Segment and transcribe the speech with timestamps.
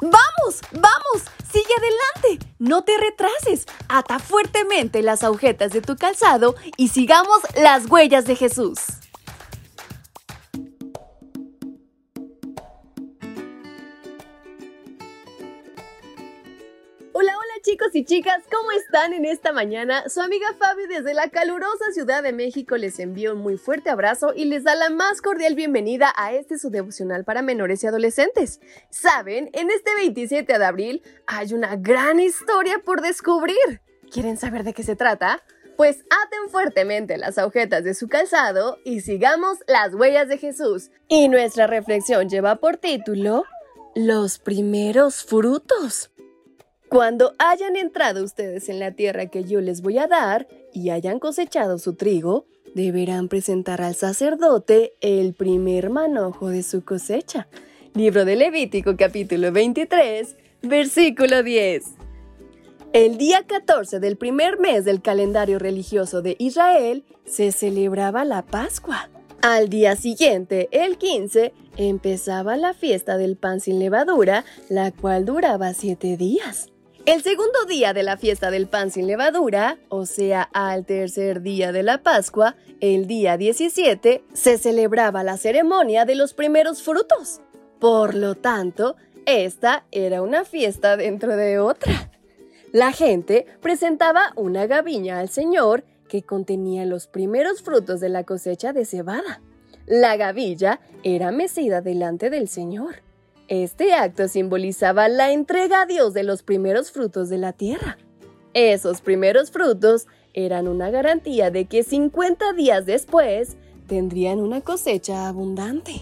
[0.00, 0.60] ¡Vamos!
[0.72, 1.24] ¡Vamos!
[1.52, 2.46] ¡Sigue adelante!
[2.58, 3.66] No te retrases.
[3.88, 8.99] Ata fuertemente las agujetas de tu calzado y sigamos las huellas de Jesús.
[17.62, 20.08] Chicos y chicas, ¿cómo están en esta mañana?
[20.08, 24.32] Su amiga Fabi desde la calurosa Ciudad de México les envía un muy fuerte abrazo
[24.34, 28.60] y les da la más cordial bienvenida a este su devocional para menores y adolescentes.
[28.88, 33.82] Saben, en este 27 de abril hay una gran historia por descubrir.
[34.10, 35.42] ¿Quieren saber de qué se trata?
[35.76, 40.90] Pues aten fuertemente las agujetas de su calzado y sigamos las huellas de Jesús.
[41.08, 43.44] Y nuestra reflexión lleva por título
[43.94, 46.10] Los primeros frutos.
[46.90, 51.20] Cuando hayan entrado ustedes en la tierra que yo les voy a dar y hayan
[51.20, 57.46] cosechado su trigo, deberán presentar al sacerdote el primer manojo de su cosecha.
[57.94, 61.84] Libro de Levítico capítulo 23, versículo 10.
[62.92, 69.10] El día 14 del primer mes del calendario religioso de Israel se celebraba la Pascua.
[69.42, 75.72] Al día siguiente, el 15, empezaba la fiesta del pan sin levadura, la cual duraba
[75.72, 76.66] siete días.
[77.06, 81.72] El segundo día de la fiesta del pan sin levadura, o sea, al tercer día
[81.72, 87.40] de la Pascua, el día 17, se celebraba la ceremonia de los primeros frutos.
[87.78, 92.10] Por lo tanto, esta era una fiesta dentro de otra.
[92.70, 98.74] La gente presentaba una gaviña al Señor que contenía los primeros frutos de la cosecha
[98.74, 99.40] de cebada.
[99.86, 102.96] La gavilla era mecida delante del Señor.
[103.50, 107.98] Este acto simbolizaba la entrega a Dios de los primeros frutos de la tierra.
[108.54, 113.56] Esos primeros frutos eran una garantía de que 50 días después
[113.88, 115.94] tendrían una cosecha abundante.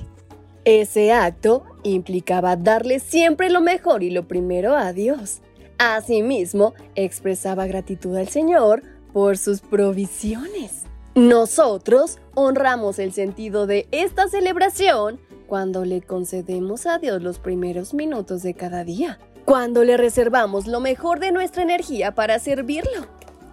[0.67, 5.41] Ese acto implicaba darle siempre lo mejor y lo primero a Dios.
[5.79, 8.83] Asimismo, expresaba gratitud al Señor
[9.15, 10.83] por sus provisiones.
[11.15, 18.43] Nosotros honramos el sentido de esta celebración cuando le concedemos a Dios los primeros minutos
[18.43, 23.07] de cada día, cuando le reservamos lo mejor de nuestra energía para servirlo,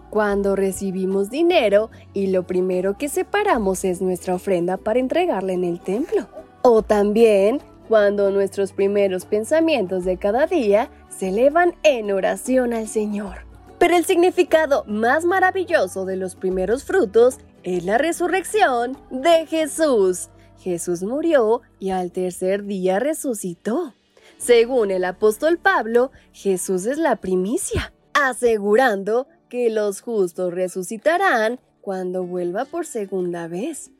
[0.10, 5.80] cuando recibimos dinero y lo primero que separamos es nuestra ofrenda para entregarla en el
[5.80, 6.28] templo,
[6.64, 13.46] o también cuando nuestros primeros pensamientos de cada día se elevan en oración al Señor.
[13.80, 20.30] Pero el significado más maravilloso de los primeros frutos es la resurrección de Jesús.
[20.66, 23.94] Jesús murió y al tercer día resucitó.
[24.40, 32.66] Según el apóstol Pablo, Jesús es la primicia, asegurando que los justos resucitarán cuando vuelva
[32.66, 33.92] por segunda vez.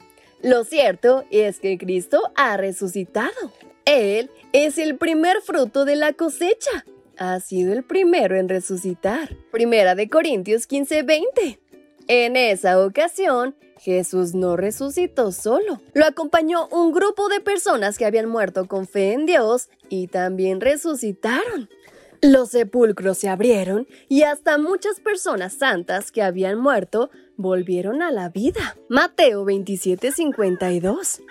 [0.42, 3.54] Lo cierto es que Cristo ha resucitado.
[3.86, 6.84] Él es el primer fruto de la cosecha.
[7.20, 9.38] Ha sido el primero en resucitar.
[9.52, 11.60] Primera de Corintios 15:20.
[12.08, 13.56] En esa ocasión,
[13.86, 15.80] Jesús no resucitó solo.
[15.94, 20.60] Lo acompañó un grupo de personas que habían muerto con fe en Dios y también
[20.60, 21.70] resucitaron.
[22.20, 28.30] Los sepulcros se abrieron y hasta muchas personas santas que habían muerto volvieron a la
[28.30, 28.76] vida.
[28.90, 31.22] Mateo 27:52.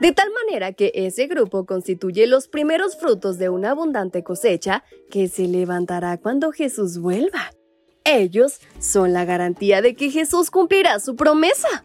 [0.00, 5.28] De tal manera que ese grupo constituye los primeros frutos de una abundante cosecha que
[5.28, 7.50] se levantará cuando Jesús vuelva.
[8.04, 11.84] Ellos son la garantía de que Jesús cumplirá su promesa.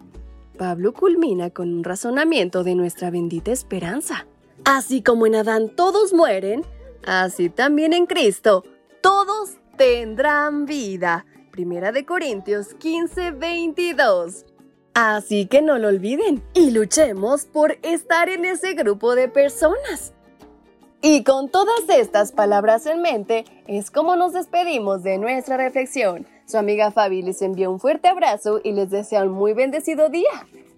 [0.57, 4.27] Pablo culmina con un razonamiento de nuestra bendita esperanza.
[4.65, 6.63] Así como en Adán todos mueren,
[7.05, 8.63] así también en Cristo
[9.01, 11.25] todos tendrán vida.
[11.51, 14.45] Primera de Corintios 15, 22.
[14.93, 20.13] Así que no lo olviden y luchemos por estar en ese grupo de personas.
[21.05, 26.25] Y con todas estas palabras en mente, es como nos despedimos de nuestra reflexión.
[26.47, 30.31] Su amiga Fabi les envía un fuerte abrazo y les desea un muy bendecido día.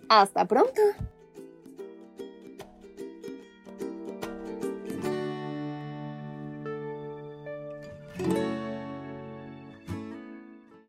[0.10, 0.82] ¡Hasta pronto!